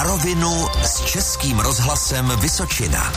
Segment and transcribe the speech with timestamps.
[0.00, 3.12] Na rovinu s Českým rozhlasem Vysočina.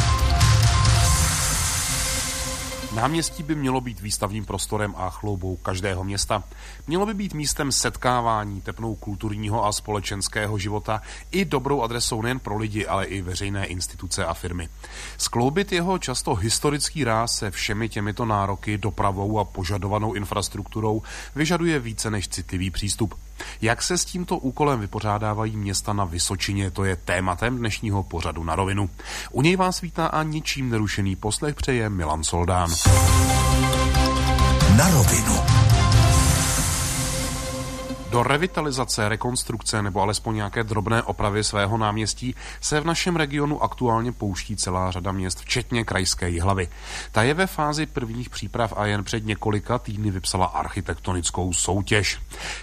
[2.96, 6.44] Náměstí by mělo být výstavním prostorem a chloubou každého města.
[6.88, 11.02] Mělo by být místem setkávání, tepnou kulturního a společenského života
[11.32, 14.70] i dobrou adresou nejen pro lidi, ale i veřejné instituce a firmy.
[15.18, 21.02] Skloubit jeho často historický ráz se všemi těmito nároky, dopravou a požadovanou infrastrukturou
[21.36, 23.16] vyžaduje více než citlivý přístup.
[23.62, 28.56] Jak se s tímto úkolem vypořádávají města na Vysočině, to je tématem dnešního pořadu na
[28.56, 28.90] rovinu.
[29.32, 32.72] U něj vás vítá a ničím nerušený poslech přeje Milan Soldán.
[34.78, 35.73] Na rovinu.
[38.14, 44.12] Do revitalizace, rekonstrukce nebo alespoň nějaké drobné opravy svého náměstí se v našem regionu aktuálně
[44.12, 46.68] pouští celá řada měst, včetně krajské hlavy.
[47.12, 52.20] Ta je ve fázi prvních příprav a jen před několika týdny vypsala architektonickou soutěž.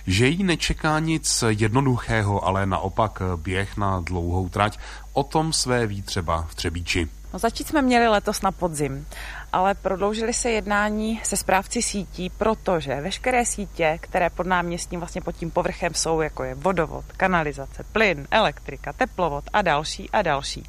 [0.07, 4.79] Že jí nečeká nic jednoduchého, ale naopak běh na dlouhou trať,
[5.13, 7.09] o tom své ví třeba v Třebíči.
[7.33, 9.07] No, začít jsme měli letos na podzim,
[9.53, 15.37] ale prodloužili se jednání se správci sítí, protože veškeré sítě, které pod náměstím vlastně pod
[15.37, 20.65] tím povrchem jsou, jako je vodovod, kanalizace, plyn, elektrika, teplovod a další a další,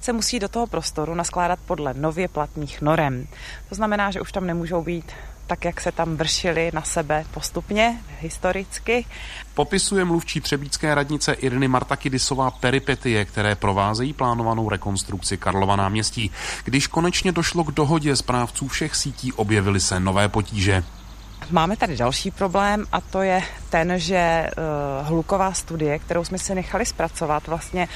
[0.00, 3.26] se musí do toho prostoru naskládat podle nově platných norem.
[3.68, 5.12] To znamená, že už tam nemůžou být
[5.46, 9.04] tak jak se tam vršili na sebe postupně, historicky.
[9.54, 16.30] Popisuje mluvčí třebícké radnice Irny Marta Kidisová peripetie, které provázejí plánovanou rekonstrukci Karlova náměstí.
[16.64, 20.84] Když konečně došlo k dohodě správců všech sítí, objevily se nové potíže.
[21.50, 26.54] Máme tady další problém a to je ten, že uh, hluková studie, kterou jsme si
[26.54, 27.88] nechali zpracovat, vlastně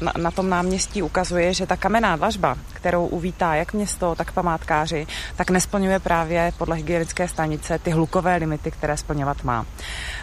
[0.00, 5.06] na, na tom náměstí ukazuje, že ta kamenná dlažba, kterou uvítá jak město, tak památkáři,
[5.36, 9.66] tak nesplňuje právě podle hygienické stanice ty hlukové limity, které splňovat má.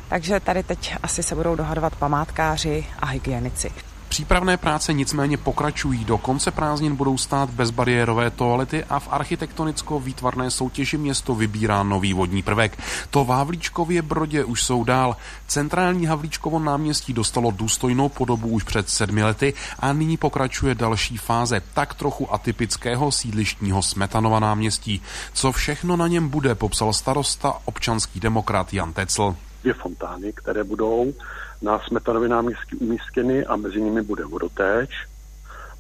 [0.08, 3.72] Takže tady teď asi se budou dohadovat památkáři a hygienici.
[4.16, 6.06] Přípravné práce nicméně pokračují.
[6.06, 12.44] Do konce prázdnin budou stát bezbariérové toalety a v architektonicko-výtvarné soutěži město vybírá nový vodní
[12.44, 12.80] prvek.
[13.10, 15.18] To v Havlíčkově Brodě už jsou dál.
[15.48, 21.62] Centrální Havlíčkovo náměstí dostalo důstojnou podobu už před sedmi lety a nyní pokračuje další fáze
[21.74, 25.02] tak trochu atypického sídlištního Smetanova náměstí.
[25.34, 29.36] Co všechno na něm bude, popsal starosta občanský demokrat Jan Tecl.
[29.62, 31.14] Dvě fontány, které budou
[31.62, 34.90] na Smetanově náměstí umístěny a mezi nimi bude vodotéč.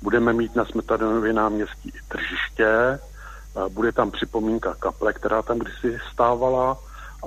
[0.02, 3.00] Budeme mít na Smetanově náměstí i tržiště,
[3.69, 6.78] bude tam připomínka kaple, která tam kdysi stávala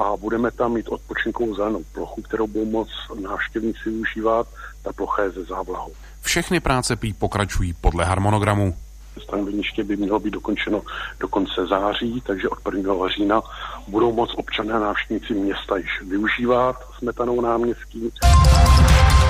[0.01, 2.89] a budeme tam mít odpočinkovou zelenou plochu, kterou budou moc
[3.21, 4.47] návštěvníci využívat.
[4.83, 5.93] Ta plocha je ze závlahu.
[6.21, 8.77] Všechny práce prý pokračují podle harmonogramu.
[9.21, 10.83] Stanoveniště by mělo být dokončeno
[11.21, 12.95] do konce září, takže od 1.
[13.17, 13.43] října
[13.89, 18.11] budou moc občané návštěvníci města již využívat smetanou náměstí.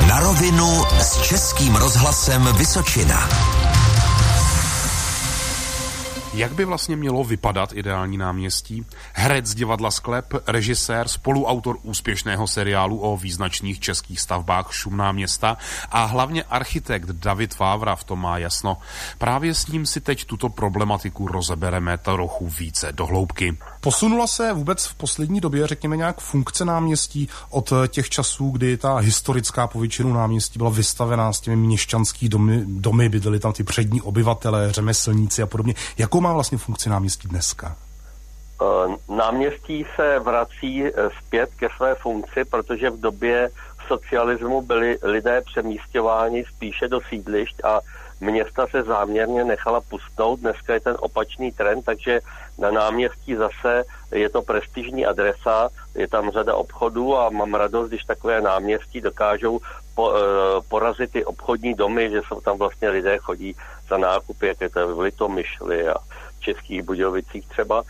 [0.09, 3.58] Na rovinu s Českým rozhlasem Vysočina.
[6.39, 8.87] Jak by vlastně mělo vypadat ideální náměstí?
[9.13, 15.57] Herec divadla Sklep, režisér, spoluautor úspěšného seriálu o význačných českých stavbách Šumná města
[15.91, 18.77] a hlavně architekt David Vávra v tom má jasno.
[19.19, 23.57] Právě s ním si teď tuto problematiku rozebereme trochu více do hloubky.
[23.81, 28.97] Posunula se vůbec v poslední době, řekněme, nějak funkce náměstí od těch časů, kdy ta
[28.97, 34.73] historická povětšinu náměstí byla vystavená s těmi měšťanský domy, domy bydleli tam ty přední obyvatelé,
[34.73, 35.75] řemeslníci a podobně.
[35.99, 37.77] Jakou má vlastně funkci náměstí dneska?
[38.63, 43.51] Eh, náměstí se vrací eh, zpět ke své funkci, protože v době
[43.89, 47.81] socialismu byli lidé přemístěváni spíše do sídlišť a
[48.21, 50.41] města se záměrně nechala pustnout.
[50.41, 52.21] Dneska je ten opačný trend, takže
[52.59, 58.05] na náměstí zase je to prestižní adresa, je tam řada obchodů a mám radost, když
[58.05, 59.61] takové náměstí dokážou
[59.95, 60.21] po, e,
[60.69, 63.57] porazit ty obchodní domy, že jsou tam vlastně lidé chodí
[63.89, 65.95] za nákupy, jak je to v Litomyšli a
[66.39, 67.83] v Českých Budějovicích třeba.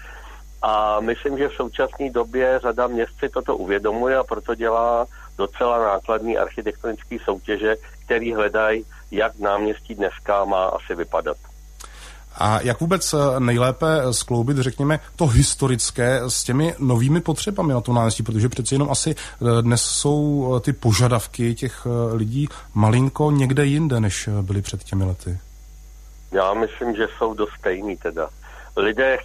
[0.63, 5.07] A myslím, že v současné době řada měst si toto uvědomuje a proto dělá
[5.39, 11.37] docela nákladní architektonické soutěže, který hledají, jak náměstí dneska má asi vypadat.
[12.41, 17.93] A jak vůbec eh, nejlépe skloubit, řekněme, to historické s těmi novými potřebami na to
[17.93, 23.67] náměstí, protože přeci jenom asi eh, dnes jsou eh, ty požadavky těch lidí malinko někde
[23.67, 25.39] jinde, než byly před těmi lety.
[26.33, 28.29] Já myslím, že jsou dost stejný teda.
[28.77, 29.19] Lidé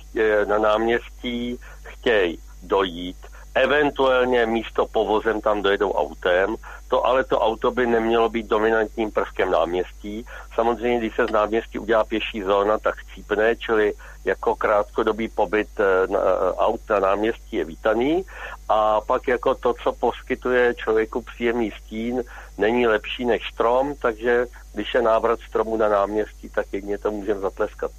[0.47, 3.17] na náměstí chtějí dojít,
[3.55, 6.55] eventuálně místo povozem tam dojedou autem,
[6.87, 10.25] to ale to auto by nemělo být dominantním prvkem náměstí.
[10.55, 13.93] Samozřejmě, když se z náměstí udělá pěší zóna, tak chcípne, čili
[14.25, 18.25] jako krátkodobý pobyt eh, na, eh, aut na náměstí je vítaný
[18.69, 22.23] a pak jako to, co poskytuje člověku příjemný stín,
[22.57, 27.39] není lepší než strom, takže když je návrat stromu na náměstí, tak jedně to můžeme
[27.39, 27.91] zatleskat.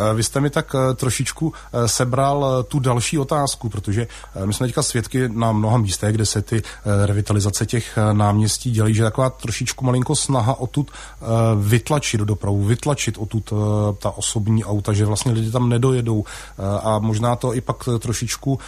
[0.00, 4.06] Eh, vy jste mi tak eh, trošičku eh, sebral tu další otázku, protože
[4.44, 6.62] my jsme teďka svědky na mnoha místech, kde se ty
[7.04, 10.86] revitalizace těch náměstí dělají, že taková trošičku malinko snaha o tu
[11.60, 13.42] vytlačit do dopravu, vytlačit o tu
[13.98, 16.24] ta osobní auta, že vlastně lidi tam nedojedou
[16.82, 18.58] a možná to i pak trošičku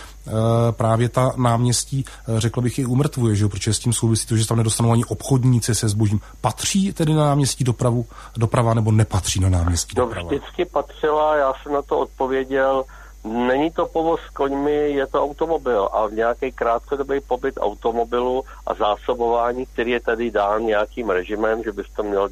[0.70, 2.04] právě ta náměstí,
[2.38, 3.48] řekl bych, i umrtvuje, že?
[3.48, 6.20] protože s tím souvisí to, že tam nedostanou ani obchodníci se zbožím.
[6.40, 8.06] Patří tedy na náměstí dopravu,
[8.36, 10.28] doprava nebo nepatří na náměstí no, doprava?
[10.28, 12.84] vždycky patřila, já jsem na to odpověděl,
[13.24, 18.74] Není to povoz s koňmi, je to automobil a v nějaký krátkodobý pobyt automobilu a
[18.74, 22.28] zásobování, který je tady dán nějakým režimem, že byste měl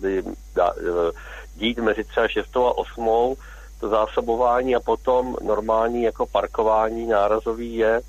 [1.56, 3.34] dít mezi třeba 6 a 8,
[3.80, 8.02] to zásobování a potom normální jako parkování nárazový je e,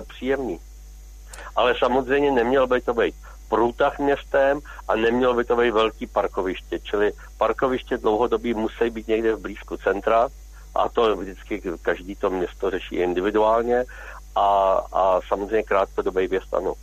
[0.00, 0.60] příjemný.
[1.56, 3.14] Ale samozřejmě neměl by to být
[3.54, 6.78] průtah městem a nemělo by to být velký parkoviště.
[6.78, 10.28] Čili parkoviště dlouhodobí musí být někde v blízku centra
[10.74, 13.84] a to vždycky každý to město řeší individuálně
[14.34, 14.48] a,
[14.92, 16.74] a samozřejmě krátkodobý věst ano.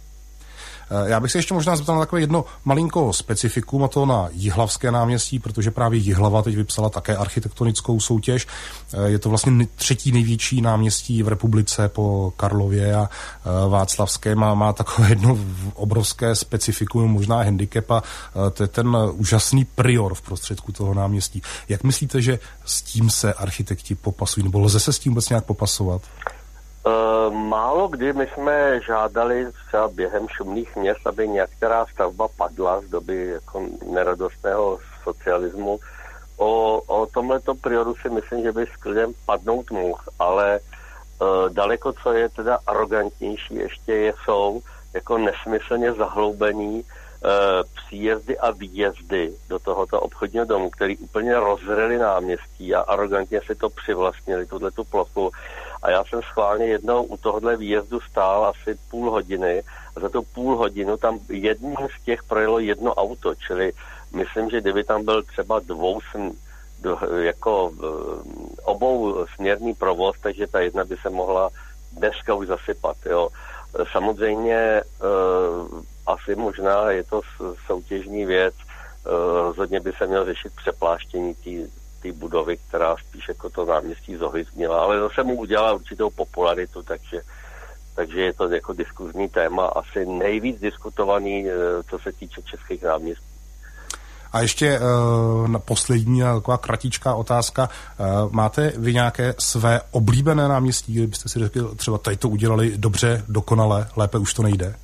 [0.91, 4.29] Eh, já bych se ještě možná zeptal na takové jedno malinko specifikum, a to na
[4.31, 8.47] Jihlavské náměstí, protože právě Jihlava teď vypsala také architektonickou soutěž.
[8.93, 14.35] Eh, je to vlastně třetí největší náměstí v republice po Karlově a eh, Václavské.
[14.35, 15.38] Má, má takové jedno
[15.73, 18.03] obrovské specifikum, možná handicap a
[18.53, 21.41] to je ten úžasný prior v prostředku toho náměstí.
[21.69, 25.45] Jak myslíte, že s tím se architekti popasují, nebo lze se s tím vůbec nějak
[25.45, 26.01] popasovat?
[26.88, 32.86] Eh, málo kdy my jsme žádali třeba během šumných měst, aby některá stavba padla z
[32.86, 35.80] doby jako neradostného socialismu.
[36.38, 41.94] O, o tomhleto prioru si myslím, že by s klidem padnout mohl, ale uh, daleko
[41.94, 44.62] co je teda arrogantnější ještě je, jsou
[44.94, 47.30] jako nesmyslně zahloubený uh,
[47.75, 53.69] příjezdy a výjezdy do tohoto obchodního domu, který úplně rozřeli náměstí a arrogantně si to
[53.69, 55.31] přivlastnili, tuhle tu plochu
[55.81, 59.63] a já jsem schválně jednou u tohohle výjezdu stál asi půl hodiny
[59.95, 63.74] a za tu půl hodinu tam jedním z těch projelo jedno auto, čili
[64.13, 66.00] myslím, že kdyby tam byl třeba dvou
[66.81, 67.86] do, jako eh,
[68.63, 71.50] obou směrný provoz, takže ta jedna by se mohla
[71.92, 72.98] dneska už zasypat.
[73.06, 73.30] Jo.
[73.92, 77.22] Samozřejmě uh, asi možná je to
[77.66, 79.12] soutěžní věc, uh,
[79.42, 81.36] rozhodně by se měl řešit přepláštění
[82.01, 87.21] té budovy, která spíš jako to náměstí zohyznila, ale zase mu udělala určitou popularitu, takže
[87.95, 91.53] takže je to jako diskuzní téma, asi nejvíc diskutovaný, eh,
[91.89, 93.25] co se týče českých náměstí.
[94.33, 97.69] A ještě uh, na poslední taková kratičká otázka.
[98.00, 103.24] Uh, máte vy nějaké své oblíbené náměstí, kdybyste si řekli, třeba tady to udělali dobře,
[103.27, 104.75] dokonale, lépe už to nejde?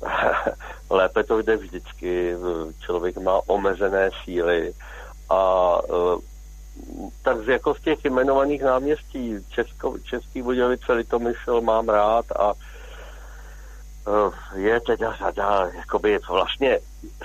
[0.90, 2.34] lépe to jde vždycky.
[2.80, 4.72] Člověk má omezené síly
[5.28, 6.20] a uh,
[7.22, 14.80] tak jako z těch jmenovaných náměstí Česko, Český Budějovice, Litomyšl mám rád a uh, je
[14.80, 16.78] teda řada, jakoby vlastně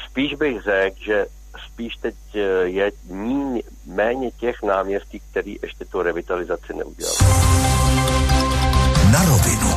[0.06, 1.26] spíš bych řekl, že
[1.66, 2.16] spíš teď
[2.64, 7.18] je míň, méně těch náměstí, který ještě tu revitalizaci neudělali.
[9.12, 9.69] Na rovinu.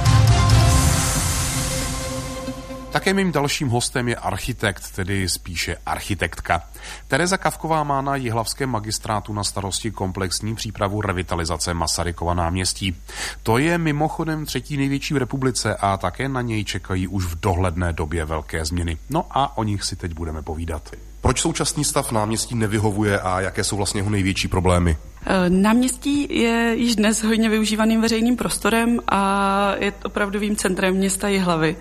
[2.93, 6.63] Také mým dalším hostem je architekt, tedy spíše architektka.
[7.09, 12.97] Tereza Kavková má na Jihlavském magistrátu na starosti komplexní přípravu revitalizace Masarykova náměstí.
[13.43, 17.93] To je mimochodem třetí největší v republice a také na něj čekají už v dohledné
[17.93, 18.99] době velké změny.
[19.11, 20.91] No a o nich si teď budeme povídat.
[21.21, 24.97] Proč současný stav náměstí nevyhovuje a jaké jsou vlastně jeho největší problémy?
[25.27, 31.77] Eh, náměstí je již dnes hodně využívaným veřejným prostorem a je opravdovým centrem města Jihlavy.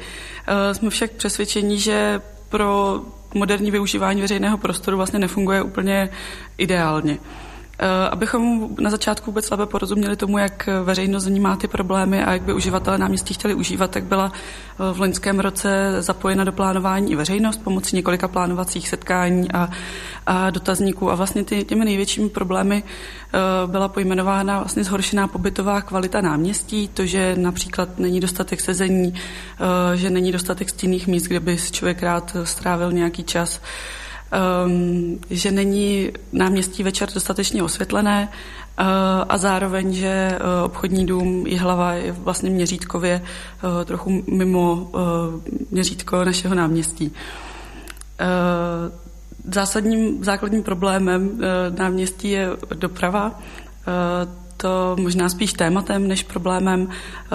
[0.48, 3.02] Eh, jsme však přesvědčeni, že pro
[3.34, 6.10] moderní využívání veřejného prostoru vlastně nefunguje úplně
[6.58, 7.18] ideálně.
[7.84, 12.42] Eh, abychom na začátku vůbec lépe porozuměli tomu, jak veřejnost vnímá ty problémy a jak
[12.42, 17.16] by uživatelé náměstí chtěli užívat, tak byla eh, v loňském roce zapojena do plánování i
[17.16, 19.70] veřejnost pomocí několika plánovacích setkání a,
[20.26, 21.12] a dotazníků.
[21.12, 27.06] A vlastně ty, těmi největšími problémy eh, byla pojmenována vlastně zhoršená pobytová kvalita náměstí, to,
[27.06, 29.14] že například není dostatek sezení,
[29.96, 33.62] že není dostatek stinných míst, kde by člověk rád strávil nějaký čas,
[35.30, 38.86] že není náměstí večer dostatečně osvětlené uh,
[39.30, 44.92] a zároveň, že uh, obchodní dům hlava je vlastně měřítkově uh, trochu mimo
[45.72, 47.14] měřítko našeho náměstí.
[49.54, 51.42] Zásadním základním problémem
[51.78, 53.40] náměstí je doprava.
[54.62, 56.89] To možná spíš tématem než problémem.
[56.89, 57.27] Eh,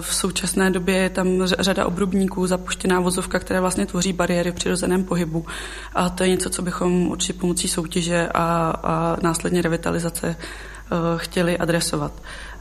[0.00, 5.04] v současné době je tam řada obrubníků, zapuštěná vozovka, které vlastně tvoří bariéry v přirozeném
[5.04, 5.46] pohybu.
[5.94, 11.58] A to je něco, co bychom určitě pomocí soutěže a, a následně revitalizace eh, chtěli
[11.58, 12.12] adresovat.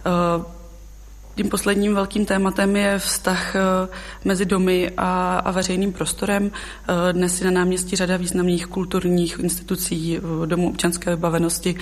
[0.05, 0.63] Eh,
[1.35, 3.55] tím posledním velkým tématem je vztah
[4.25, 6.51] mezi domy a, a veřejným prostorem.
[7.11, 11.75] Dnes je na náměstí řada významných kulturních institucí, domů občanské vybavenosti,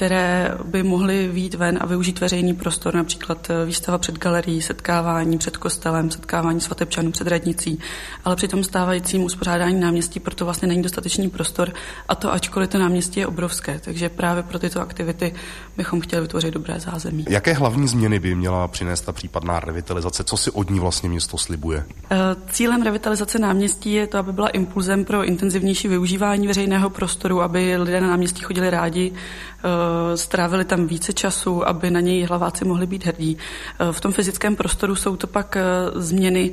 [0.00, 5.38] které by mohly výjít ven a využít veřejný prostor, například eh, výstava před galerií, setkávání
[5.38, 7.78] před kostelem, setkávání svatebčanů před radnicí,
[8.24, 11.72] ale při tom stávajícím uspořádání náměstí proto vlastně není dostatečný prostor
[12.08, 15.34] a to ačkoliv to náměstí je obrovské, takže právě pro tyto aktivity
[15.76, 17.24] bychom chtěli vytvořit dobré zázemí.
[17.28, 20.24] Jaké hlavní změny by měla přinést ta případná revitalizace?
[20.24, 21.84] Co si od ní vlastně město slibuje?
[22.10, 22.16] Eh,
[22.50, 28.00] cílem revitalizace náměstí je to, aby byla impulzem pro intenzivnější využívání veřejného prostoru, aby lidé
[28.00, 29.12] na náměstí chodili rádi,
[29.60, 29.66] Eh,
[30.14, 33.38] strávili tam více času, aby na něj hlaváci mohli být hrdí.
[33.38, 35.62] Eh, v tom fyzickém prostoru jsou to pak eh,
[35.94, 36.52] změny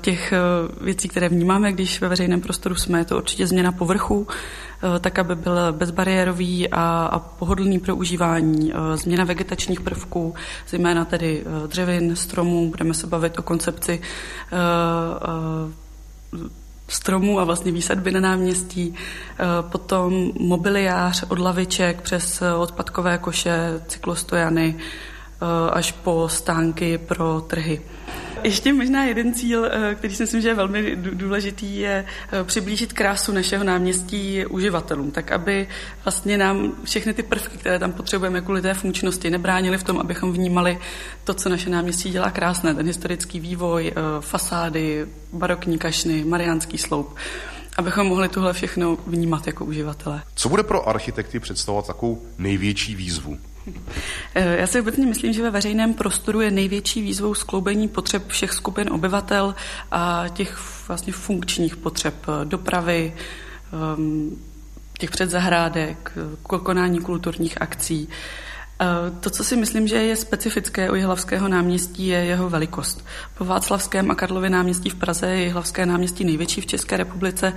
[0.00, 0.32] těch
[0.80, 2.98] věcí, které vnímáme, když ve veřejném prostoru jsme.
[2.98, 4.26] Je to určitě změna povrchu,
[5.00, 8.72] tak, aby byl bezbariérový a, a pohodlný pro užívání.
[8.94, 10.34] Změna vegetačních prvků,
[10.68, 12.70] zejména tedy dřevin, stromů.
[12.70, 14.00] Budeme se bavit o koncepci
[16.88, 23.80] stromů a vlastně výsadby na náměstí, eh, potom mobiliář od laviček přes eh, odpadkové koše,
[23.88, 27.82] cyklostojany eh, až po stánky pro trhy.
[28.44, 32.92] Ještě možná jeden cíl, eh, který si myslím, že je velmi důležitý, je eh, přiblížit
[32.92, 35.68] krásu našeho náměstí uživatelům, tak aby
[36.04, 40.32] vlastně nám všechny ty prvky, které tam potřebujeme kvůli té funkčnosti, nebránili v tom, abychom
[40.32, 40.78] vnímali
[41.24, 47.16] to, co naše náměstí dělá krásné, ten historický vývoj, eh, fasády, barokní kašny, mariánský sloup
[47.76, 50.22] abychom mohli tuhle všechno vnímat jako uživatelé.
[50.34, 53.38] Co bude pro architekty představovat takovou největší výzvu?
[54.34, 58.52] Eh, já si obecně myslím, že ve veřejném prostoru je největší výzvou skloubení potřeb všech
[58.52, 59.54] skupin obyvatel
[59.90, 63.14] a těch vlastně funkčních potřeb eh, dopravy,
[63.72, 64.30] ehm,
[64.98, 68.08] těch předzahrádek, konání kulturních akcí.
[68.80, 68.86] Eh,
[69.20, 73.04] to, co si myslím, že je specifické u Jihlavského náměstí, je jeho velikost.
[73.38, 77.52] Po Václavském a Karlově náměstí v Praze je Jihlavské náměstí největší v České republice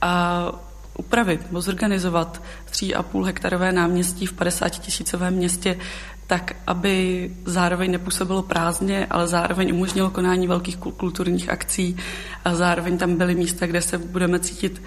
[0.00, 0.52] a
[0.98, 5.78] upravit nebo zorganizovat 3,5 hektarové náměstí v 50 tisícovém městě
[6.26, 11.96] tak, aby zároveň nepůsobilo prázdně, ale zároveň umožnilo konání velkých kulturních akcí
[12.44, 14.82] a zároveň tam byly místa, kde se budeme cítit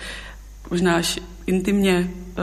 [0.72, 2.34] možná až intimně, eh,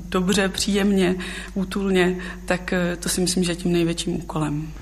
[0.00, 1.14] dobře, příjemně,
[1.54, 4.72] útulně, tak eh, to si myslím, že je tím největším úkolem.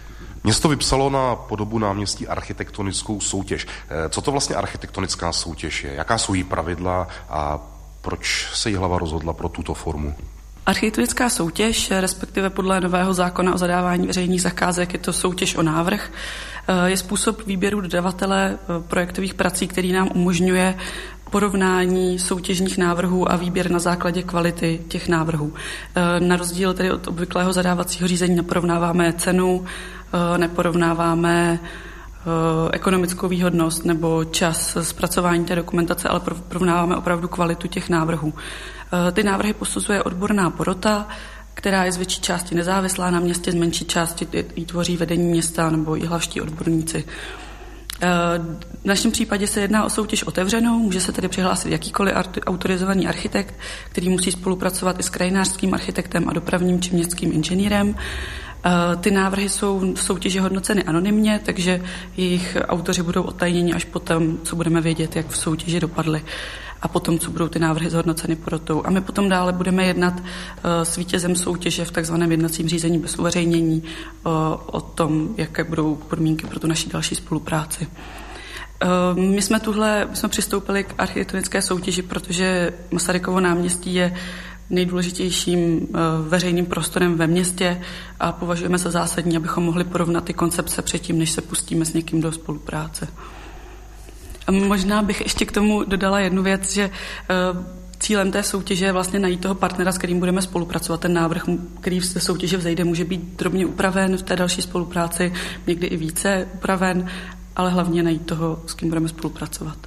[0.44, 3.66] Město vypsalo na podobu náměstí architektonickou soutěž.
[3.88, 5.94] Eh, co to vlastně architektonická soutěž je?
[5.94, 7.60] Jaká jsou její pravidla a
[8.00, 10.14] proč se hlava rozhodla pro tuto formu?
[10.68, 16.10] Architektonická soutěž, respektive podle nového zákona o zadávání veřejných zakázek, je to soutěž o návrh,
[16.68, 20.78] eh, je způsob výběru dodavatele eh, projektových prací, který nám umožňuje
[21.30, 25.54] porovnání soutěžních návrhů a výběr na základě kvality těch návrhů.
[25.94, 29.64] Eh, na rozdíl tedy od obvyklého zadávacího řízení neporovnáváme cenu,
[30.36, 31.60] neporovnáváme
[32.72, 38.34] ekonomickou výhodnost nebo čas zpracování té dokumentace, ale porovnáváme opravdu kvalitu těch návrhů.
[39.08, 41.08] Eh, ty návrhy posuzuje odborná porota,
[41.54, 45.70] která je z větší části nezávislá na městě, z menší části ji tvoří vedení města
[45.70, 47.04] nebo i hlavští odborníci.
[48.02, 48.08] Eh,
[48.82, 52.14] v našem případě se jedná o soutěž otevřenou, může se tedy přihlásit jakýkoliv
[52.46, 53.54] autorizovaný architekt,
[53.90, 57.94] který musí spolupracovat i s krajinářským architektem a dopravním či městským inženýrem.
[58.64, 61.82] Eh, ty návrhy jsou v soutěži hodnoceny anonymně, takže
[62.16, 66.22] jejich autoři budou otajněni až potom, co budeme vědět, jak v soutěži dopadly
[66.82, 68.86] a potom, co budou ty návrhy zhodnoceny porotou.
[68.86, 73.18] A my potom dále budeme jednat eh, s vítězem soutěže v takzvaném jednacím řízení bez
[73.18, 74.28] uveřejnění eh,
[74.66, 77.86] o tom, jaké budou podmínky pro tu naši další spolupráci.
[79.14, 84.14] My jsme tuhle, my jsme přistoupili k architektonické soutěži, protože Masarykovo náměstí je
[84.70, 85.98] nejdůležitějším eh,
[86.28, 87.80] veřejným prostorem ve městě
[88.20, 92.20] a považujeme za zásadní, abychom mohli porovnat ty koncepce předtím, než se pustíme s někým
[92.20, 93.08] do spolupráce.
[94.46, 96.90] A možná bych ještě k tomu dodala jednu věc, že
[97.30, 97.34] eh,
[97.98, 101.00] cílem té soutěže je vlastně najít toho partnera, s kterým budeme spolupracovat.
[101.00, 101.44] Ten návrh,
[101.80, 105.32] který z té soutěže vzejde, může být drobně upraven v té další spolupráci,
[105.66, 107.06] někdy i více upraven,
[107.56, 109.78] ale hlavně najít toho, s kým budeme spolupracovat.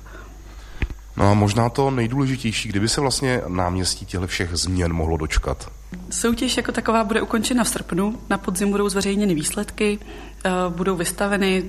[1.18, 5.72] No a možná to nejdůležitější, kdyby se vlastně náměstí těchto všech změn mohlo dočkat.
[6.10, 8.20] Soutěž jako taková bude ukončena v srpnu.
[8.30, 10.00] Na podzim budou zveřejněny výsledky,
[10.46, 11.64] eh, budou vystaveny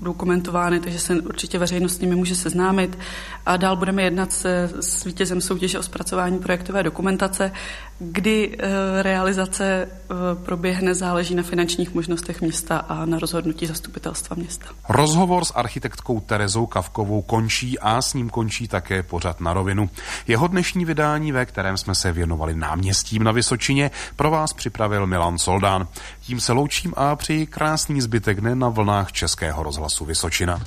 [0.00, 2.98] dokumentovány, takže se určitě veřejnost s nimi může seznámit.
[3.46, 7.52] A dál budeme jednat se s vítězem soutěže o zpracování projektové dokumentace,
[7.98, 9.88] kdy e, realizace e,
[10.44, 14.66] proběhne, záleží na finančních možnostech města a na rozhodnutí zastupitelstva města.
[14.88, 19.90] Rozhovor s architektkou Terezou Kavkovou končí a s ním končí také pořad na rovinu.
[20.26, 25.38] Jeho dnešní vydání, ve kterém jsme se věnovali náměstím na Vysočině, pro vás připravil Milan
[25.38, 25.88] Soldán.
[26.30, 30.62] Tím se loučím a přeji krásný zbytek dne na vlnách Českého rozhlasu Vysočina.